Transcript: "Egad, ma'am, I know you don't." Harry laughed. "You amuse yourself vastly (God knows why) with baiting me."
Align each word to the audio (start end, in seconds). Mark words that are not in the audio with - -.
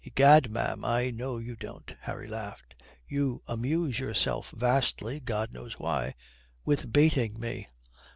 "Egad, 0.03 0.49
ma'am, 0.49 0.83
I 0.83 1.11
know 1.11 1.37
you 1.37 1.55
don't." 1.55 1.95
Harry 1.99 2.25
laughed. 2.27 2.73
"You 3.07 3.43
amuse 3.45 3.99
yourself 3.99 4.49
vastly 4.49 5.19
(God 5.19 5.53
knows 5.53 5.77
why) 5.77 6.15
with 6.65 6.91
baiting 6.91 7.39
me." 7.39 7.67